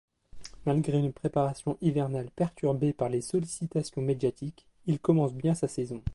Malgré 0.65 0.97
une 0.97 1.13
préparation 1.13 1.77
hivernale 1.79 2.31
perturbée 2.35 2.91
par 2.91 3.07
les 3.07 3.21
sollicitations 3.21 4.01
médiatiques, 4.01 4.65
il 4.87 4.97
commence 4.97 5.31
bien 5.35 5.53
sa 5.53 5.67
saison. 5.67 6.01